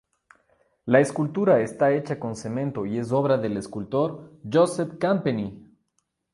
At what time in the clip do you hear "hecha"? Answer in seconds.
1.93-2.19